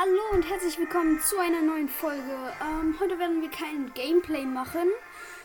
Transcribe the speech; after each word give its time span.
Hallo 0.00 0.22
und 0.32 0.48
herzlich 0.48 0.78
willkommen 0.78 1.20
zu 1.20 1.38
einer 1.38 1.60
neuen 1.60 1.90
Folge. 1.90 2.34
Ähm, 2.62 2.94
heute 3.00 3.18
werden 3.18 3.42
wir 3.42 3.50
kein 3.50 3.92
Gameplay 3.92 4.46
machen, 4.46 4.88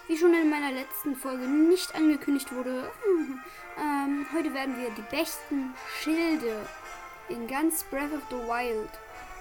wie 0.08 0.18
schon 0.18 0.34
in 0.34 0.50
meiner 0.50 0.72
letzten 0.72 1.14
Folge 1.14 1.46
nicht 1.46 1.94
angekündigt 1.94 2.56
wurde. 2.56 2.90
ähm, 3.78 4.26
heute 4.34 4.54
werden 4.54 4.78
wir 4.78 4.92
die 4.92 5.14
besten 5.14 5.74
Schilde 6.00 6.56
in 7.28 7.48
ganz 7.48 7.84
Breath 7.84 8.14
of 8.14 8.22
the 8.30 8.38
Wild 8.48 8.92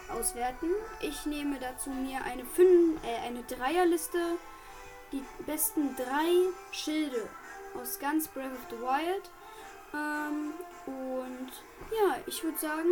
auswerten. 0.09 0.71
Ich 1.01 1.27
nehme 1.27 1.61
dazu 1.61 1.91
mir 1.91 2.21
eine, 2.25 2.45
fünf, 2.45 3.01
äh, 3.05 3.25
eine 3.25 3.45
Dreierliste, 3.45 4.19
die 5.13 5.23
besten 5.47 5.95
drei 5.95 6.53
Schilde 6.73 7.29
aus 7.81 8.01
ganz 8.01 8.27
Breath 8.27 8.51
of 8.51 8.67
the 8.69 8.81
Wild. 8.81 9.31
Ähm, 9.95 10.53
und 10.87 11.51
ja, 11.93 12.17
ich 12.27 12.43
würde 12.43 12.59
sagen, 12.59 12.89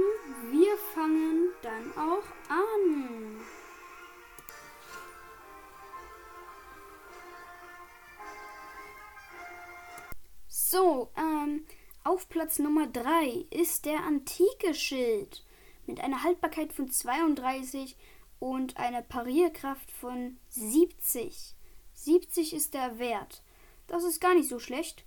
wir 0.51 0.77
fangen 0.95 1.49
dann 1.63 1.93
auch 1.97 2.25
an. 2.49 3.41
So, 10.49 11.11
ähm, 11.17 11.67
auf 12.05 12.29
Platz 12.29 12.59
Nummer 12.59 12.87
3 12.87 13.47
ist 13.51 13.85
der 13.85 14.05
antike 14.05 14.75
Schild 14.75 15.45
mit 15.87 16.01
einer 16.01 16.23
Haltbarkeit 16.23 16.73
von 16.73 16.91
32 16.91 17.97
und 18.39 18.77
einer 18.77 19.03
Parierkraft 19.03 19.91
von 19.91 20.39
70. 20.49 21.55
70 21.95 22.55
ist 22.55 22.75
der 22.75 22.99
Wert. 22.99 23.43
Das 23.87 24.05
ist 24.05 24.21
gar 24.21 24.35
nicht 24.35 24.49
so 24.49 24.59
schlecht. 24.59 25.05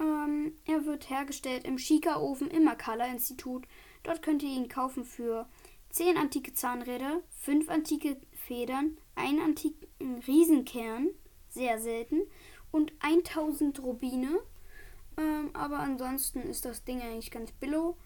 Ähm, 0.00 0.52
er 0.64 0.84
wird 0.84 1.10
hergestellt 1.10 1.64
im 1.64 1.78
Schika-Ofen 1.78 2.50
im 2.50 2.64
Makala-Institut. 2.64 3.66
Dort 4.02 4.22
könnt 4.22 4.42
ihr 4.42 4.50
ihn 4.50 4.68
kaufen 4.68 5.04
für 5.04 5.48
10 5.90 6.16
antike 6.16 6.52
Zahnräder, 6.52 7.22
5 7.40 7.68
antike 7.68 8.20
Federn, 8.32 8.98
einen 9.14 9.40
antiken 9.40 10.18
Riesenkern, 10.26 11.08
sehr 11.48 11.80
selten, 11.80 12.22
und 12.70 12.92
1000 13.00 13.82
Rubine. 13.82 14.38
Ähm, 15.16 15.50
aber 15.54 15.78
ansonsten 15.78 16.40
ist 16.40 16.64
das 16.64 16.84
Ding 16.84 17.00
eigentlich 17.00 17.30
ganz 17.30 17.52
billow. 17.52 17.96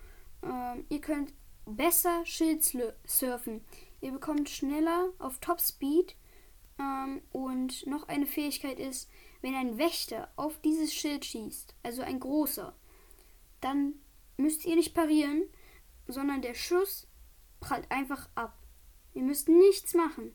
Ähm, 0.42 0.84
ihr 0.88 1.00
könnt 1.00 1.32
besser 1.66 2.24
Schild 2.24 2.64
surfen. 3.04 3.64
Ihr 4.00 4.12
bekommt 4.12 4.48
schneller 4.48 5.08
auf 5.18 5.38
Top 5.38 5.60
Speed. 5.60 6.14
Ähm, 6.78 7.22
und 7.32 7.86
noch 7.86 8.08
eine 8.08 8.26
Fähigkeit 8.26 8.78
ist, 8.78 9.10
wenn 9.42 9.54
ein 9.54 9.78
Wächter 9.78 10.30
auf 10.36 10.60
dieses 10.60 10.92
Schild 10.92 11.24
schießt, 11.24 11.74
also 11.82 12.02
ein 12.02 12.20
großer, 12.20 12.74
dann 13.60 13.94
müsst 14.36 14.64
ihr 14.64 14.76
nicht 14.76 14.94
parieren, 14.94 15.44
sondern 16.06 16.42
der 16.42 16.54
Schuss 16.54 17.06
prallt 17.60 17.90
einfach 17.90 18.28
ab. 18.34 18.56
Ihr 19.14 19.22
müsst 19.22 19.48
nichts 19.48 19.94
machen. 19.94 20.34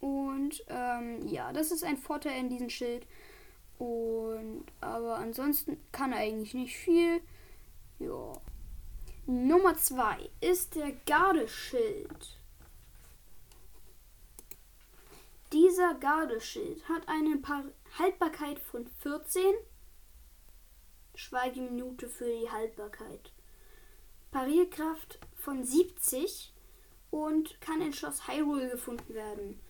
Und 0.00 0.64
ähm, 0.68 1.26
ja, 1.26 1.52
das 1.52 1.70
ist 1.70 1.84
ein 1.84 1.96
Vorteil 1.96 2.38
in 2.38 2.48
diesem 2.48 2.70
Schild. 2.70 3.06
Und 3.78 4.64
aber 4.80 5.16
ansonsten 5.16 5.78
kann 5.92 6.12
er 6.12 6.20
eigentlich 6.20 6.54
nicht 6.54 6.76
viel. 6.76 7.20
Ja. 7.98 8.32
Nummer 9.26 9.76
2 9.76 10.30
ist 10.40 10.76
der 10.76 10.92
Gardeschild. 11.06 12.35
Dieser 15.52 15.94
Gardeschild 15.94 16.88
hat 16.88 17.08
eine 17.08 17.40
Haltbarkeit 17.98 18.58
von 18.58 18.86
14. 18.86 19.42
Schweigeminute 21.14 22.08
für 22.08 22.26
die 22.26 22.50
Haltbarkeit. 22.50 23.32
Parierkraft 24.32 25.20
von 25.36 25.64
70 25.64 26.52
und 27.10 27.60
kann 27.60 27.80
in 27.80 27.92
Schloss 27.92 28.26
Hyrule 28.26 28.70
gefunden 28.70 29.14
werden. 29.14 29.60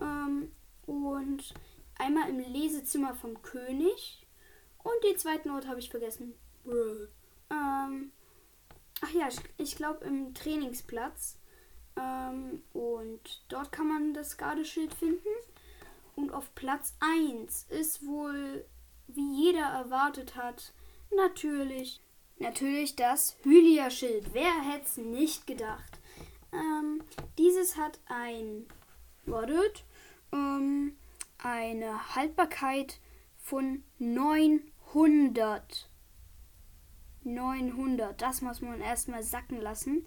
Ähm, 0.00 0.52
und 0.86 1.54
einmal 1.98 2.28
im 2.28 2.40
Lesezimmer 2.40 3.14
vom 3.14 3.40
König. 3.42 4.26
Und 4.82 5.02
den 5.04 5.16
zweiten 5.16 5.50
Ort 5.50 5.66
habe 5.66 5.80
ich 5.80 5.90
vergessen. 5.90 6.34
Ähm, 6.66 8.12
ach 9.00 9.10
ja, 9.10 9.28
ich, 9.28 9.40
ich 9.56 9.76
glaube 9.76 10.04
im 10.04 10.34
Trainingsplatz. 10.34 11.38
Ähm, 11.96 12.62
und 13.14 13.42
dort 13.48 13.70
kann 13.70 13.86
man 13.86 14.12
das 14.12 14.36
Gardeschild 14.36 14.92
finden. 14.92 15.28
Und 16.16 16.32
auf 16.32 16.52
Platz 16.56 16.94
1 17.00 17.66
ist 17.70 18.04
wohl, 18.06 18.64
wie 19.06 19.44
jeder 19.46 19.66
erwartet 19.66 20.34
hat, 20.36 20.72
natürlich, 21.14 22.00
natürlich 22.38 22.96
das 22.96 23.36
Hylia-Schild. 23.44 24.34
Wer 24.34 24.52
hätte 24.62 24.84
es 24.86 24.96
nicht 24.96 25.46
gedacht? 25.46 26.00
Ähm, 26.52 27.04
dieses 27.38 27.76
hat 27.76 28.00
ein, 28.06 28.66
wartet, 29.26 29.84
ähm, 30.32 30.96
eine 31.38 32.16
Haltbarkeit 32.16 32.98
von 33.36 33.84
900. 33.98 35.88
900, 37.22 38.20
das 38.20 38.42
muss 38.42 38.60
man 38.60 38.80
erstmal 38.80 39.22
sacken 39.22 39.60
lassen. 39.60 40.04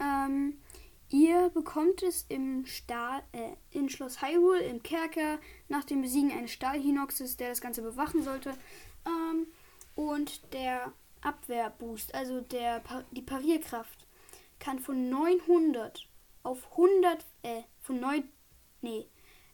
Ähm, 0.00 0.58
Ihr 1.08 1.50
bekommt 1.50 2.02
es 2.02 2.26
im 2.28 2.66
Stahl, 2.66 3.22
äh, 3.32 3.52
in 3.70 3.88
Schloss 3.88 4.22
Hyrule 4.22 4.62
im 4.62 4.82
Kerker 4.82 5.38
nach 5.68 5.84
dem 5.84 6.02
Besiegen 6.02 6.32
eines 6.32 6.50
Stahlhinoxes, 6.52 7.36
der 7.36 7.50
das 7.50 7.60
Ganze 7.60 7.82
bewachen 7.82 8.22
sollte. 8.22 8.50
Ähm, 9.06 9.46
und 9.94 10.52
der 10.52 10.92
Abwehrboost, 11.20 12.14
also 12.14 12.40
der, 12.40 12.82
die 13.12 13.22
Parierkraft, 13.22 14.06
kann 14.58 14.78
von 14.78 15.08
900 15.08 16.08
auf 16.42 16.70
100, 16.72 17.24
äh, 17.42 17.62
von 17.80 18.00
9, 18.00 18.28
nee, 18.82 19.06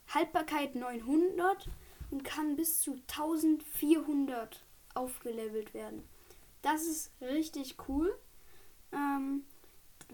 Haltbarkeit 0.08 0.74
900 0.74 1.68
und 2.10 2.24
kann 2.24 2.56
bis 2.56 2.80
zu 2.80 2.92
1400 3.08 4.64
aufgelevelt 4.94 5.74
werden. 5.74 6.06
Das 6.60 6.84
ist 6.84 7.10
richtig 7.20 7.76
cool. 7.88 8.16
Ähm, 8.92 9.44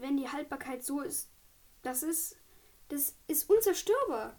wenn 0.01 0.17
die 0.17 0.29
Haltbarkeit 0.29 0.83
so 0.83 1.01
ist, 1.01 1.29
das 1.81 2.03
ist, 2.03 2.37
das 2.89 3.15
ist 3.27 3.49
unzerstörbar. 3.49 4.35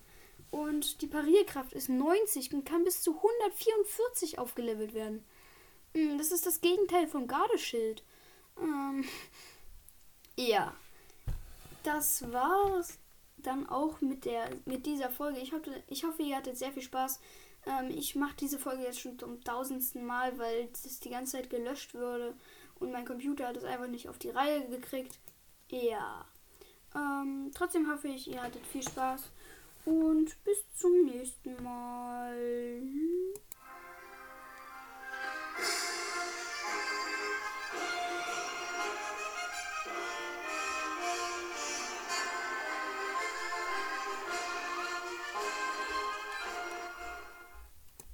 Und 0.50 1.00
die 1.00 1.06
Parierkraft 1.06 1.72
ist 1.72 1.88
90 1.88 2.52
und 2.52 2.64
kann 2.64 2.84
bis 2.84 3.02
zu 3.02 3.16
144 3.16 4.38
aufgelevelt 4.38 4.94
werden. 4.94 5.24
Hm, 5.94 6.18
das 6.18 6.32
ist 6.32 6.46
das 6.46 6.60
Gegenteil 6.60 7.06
vom 7.06 7.26
Gardeschild. 7.26 8.02
Ähm, 8.58 9.04
ja. 10.36 10.74
Das 11.82 12.30
war's 12.30 12.98
dann 13.38 13.66
auch 13.68 14.00
mit 14.02 14.26
der 14.26 14.50
mit 14.66 14.84
dieser 14.84 15.08
Folge. 15.08 15.40
Ich 15.40 15.52
hoffe, 15.52 15.82
ich 15.88 16.04
hoffe 16.04 16.22
ihr 16.22 16.36
hattet 16.36 16.58
sehr 16.58 16.72
viel 16.72 16.82
Spaß. 16.82 17.20
Ähm, 17.66 17.90
ich 17.90 18.14
mache 18.14 18.36
diese 18.38 18.58
Folge 18.58 18.82
jetzt 18.82 19.00
schon 19.00 19.18
zum 19.18 19.42
tausendsten 19.42 20.04
Mal, 20.04 20.38
weil 20.38 20.68
es 20.72 21.00
die 21.00 21.10
ganze 21.10 21.32
Zeit 21.32 21.48
gelöscht 21.48 21.94
wurde 21.94 22.34
und 22.78 22.92
mein 22.92 23.04
Computer 23.04 23.48
hat 23.48 23.56
es 23.56 23.64
einfach 23.64 23.86
nicht 23.86 24.08
auf 24.08 24.18
die 24.18 24.30
Reihe 24.30 24.66
gekriegt. 24.68 25.18
Ja. 25.70 26.24
Ähm, 26.94 27.50
trotzdem 27.54 27.90
hoffe 27.90 28.08
ich, 28.08 28.28
ihr 28.28 28.42
hattet 28.42 28.66
viel 28.66 28.82
Spaß 28.82 29.30
und 29.84 30.36
bis 30.44 30.64
zum 30.74 31.04
nächsten 31.04 31.62
Mal. 31.62 31.99